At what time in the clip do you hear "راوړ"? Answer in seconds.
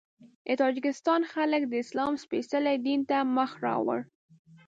3.65-3.99